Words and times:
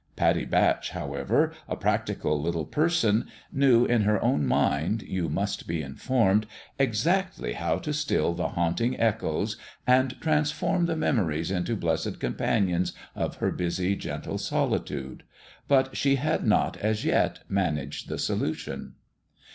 Pattie 0.15 0.45
Batch, 0.45 0.89
however, 0.89 1.53
a 1.69 1.75
practical 1.75 2.41
little 2.41 2.65
person, 2.65 3.27
knew 3.51 3.85
in 3.85 4.01
her 4.01 4.19
own 4.19 4.47
mind, 4.47 5.03
you 5.03 5.29
must 5.29 5.67
be 5.67 5.83
informed, 5.83 6.47
exactly 6.79 7.53
how 7.53 7.77
to 7.77 7.93
still 7.93 8.33
the 8.33 8.47
haunting 8.47 8.99
echoes 8.99 9.57
and 9.85 10.19
transform 10.19 10.87
the 10.87 10.95
memories 10.95 11.51
into 11.51 11.75
blessed 11.75 12.19
companions 12.19 12.93
of 13.15 13.35
her 13.35 13.51
busy, 13.51 13.95
gentle 13.95 14.39
solitude; 14.39 15.21
but 15.67 15.95
she 15.95 16.15
had 16.15 16.47
not 16.47 16.77
as 16.77 17.05
yet 17.05 17.41
managed 17.47 18.09
the 18.09 18.17
solution. 18.17 18.93